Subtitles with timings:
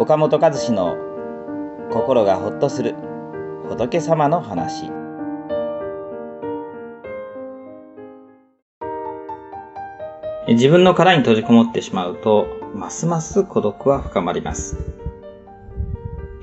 [0.00, 0.96] 岡本和志の
[1.90, 2.94] 心がほっとする
[3.68, 4.92] 仏様の話。
[10.46, 12.46] 自分の殻に閉じこもってしまうと
[12.76, 14.76] ますます孤独は深まります。
[14.76, 14.82] フ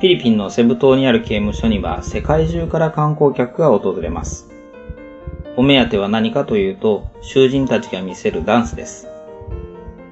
[0.01, 4.49] ィリピンのセブ島にある刑務所には世界中から観光客が訪れます。
[5.55, 9.07] お目当ては何かというと囚人たちが見せるダンスです。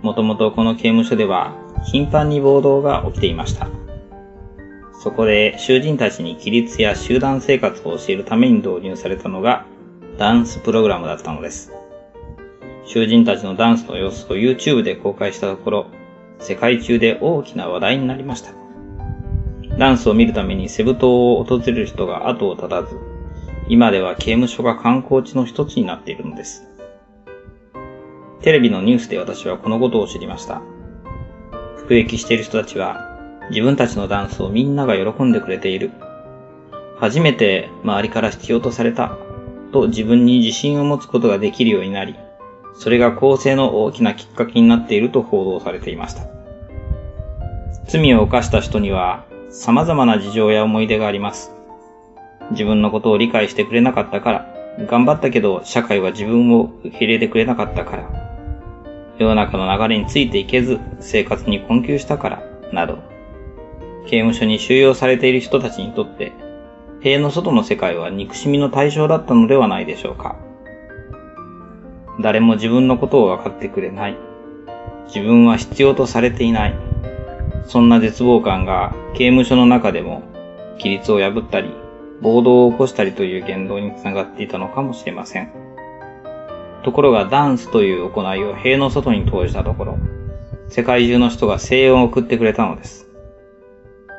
[0.02, 3.68] もともとこの刑務所では頻繁に暴動が起きていました。
[5.04, 9.66] そこで囚人たちに規律や集団生活を教えるために導入されたのが
[10.18, 11.74] ダンスプログラムだったのです。
[12.86, 15.86] 囚人たちのダンスの様子を YouTube で公開したところ、
[16.40, 18.52] 世界中で大きな話題になりました。
[19.78, 22.98] ダンスを見るためにセブ島を訪れる人が後を絶たず、
[23.68, 26.70] 今では刑務所が観光地の一つになっているのです。
[28.42, 30.62] テレビのニュースで私はこのことを知りました。
[31.86, 33.10] 服役している人たちは
[33.50, 35.92] 自分たちのダンスをみんなが喜んでくれている。
[37.00, 39.18] 初めて周りから必要とされた
[39.74, 42.16] と自分に自信を持つことができるようになり、
[42.76, 46.24] それが構成の大きなきっかけになっていると報道されていました。
[47.88, 51.52] 罪を犯した人には様々な事情や思い出があります。
[52.52, 54.56] 自分のことを理解してくれなかったから、
[54.88, 58.10] 頑張ったけど社会は自分を受け入れてくれなかったから、
[59.20, 62.98] 世の中の流れについていけず生活に困窮したから、など、
[64.06, 66.34] 刑務所に収容されている人たちにとって、
[67.02, 70.36] 塀の外の世界は憎しみの対象だったのではないでしょうか。
[72.22, 74.18] 誰も自分のことを分かってくれない。
[75.08, 76.76] 自分は必要とされていない。
[77.66, 80.24] そんな絶望感が刑務所の中でも
[80.78, 81.72] 規律を破ったり、
[82.22, 85.52] 暴動を起こしたりという言動につながっていたのかもしれません。
[86.84, 89.98] ところがダンスという行いを塀の外に投じたところ、
[90.70, 93.10] 世界中の人が声援を送ってくれたのです。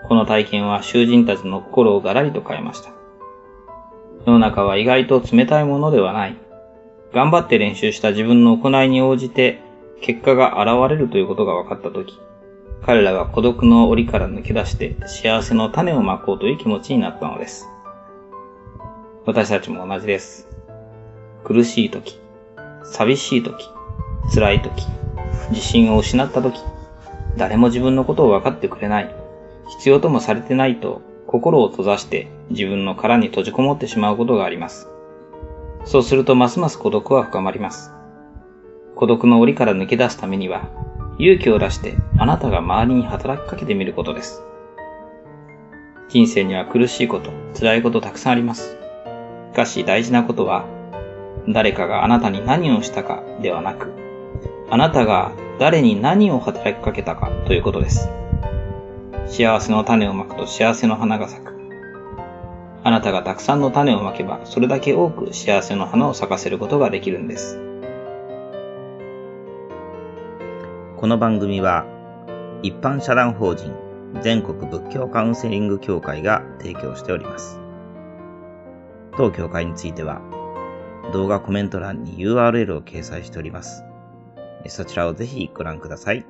[0.08, 2.90] この体験は囚人たちの心をガラリと変えました。
[4.26, 6.36] 世の中は意外と冷たいものではない。
[7.12, 9.60] 頑張って練習した自分の行いに応じて
[10.00, 12.18] 結果が現れるということが分かったとき、
[12.84, 17.68] 彼らは孤独の檻から抜け出して幸せの種をまこうという気持ちになったのです。
[19.26, 20.48] 私たちも同じです。
[21.44, 22.18] 苦しいとき、
[22.94, 23.68] 寂しい時、
[24.32, 24.86] 辛い時、
[25.50, 26.60] 自信を失った時、
[27.36, 29.12] 誰も自分のことを分かってくれない、
[29.78, 34.86] 必要ともされてないと心を閉ざして自分の殻に閉じこもってしまうことがあります。
[35.84, 37.90] そうするとますます孤独は深まります。
[38.94, 40.70] 孤独の檻から抜け出すためには、
[41.18, 44.40] 勇気を出してあなたが周りに働きかけてみることです。
[46.08, 48.78] 人生には苦しいこと、辛いことたくさんあります。
[49.52, 50.64] しかし大事なことは、
[51.48, 53.92] 誰かがあなたに何をしたかではなく、
[54.70, 58.10] あなたが誰に何を働きかけたかということです。
[59.26, 61.54] 幸せの種をまくと幸せの花が咲く。
[62.82, 67.58] あなたがたくさんの種をまけば、それだけ多く幸せの花を咲かせることができるんです。
[70.98, 71.86] この番組は、
[72.62, 73.74] 一般社団法人
[74.22, 77.60] 全国仏教カウンセリング協会が提供しております。
[79.16, 80.20] 当協会については、
[81.12, 83.84] 動画コメント欄に URL を掲載しております。
[84.68, 86.24] そちらをぜひご覧ください。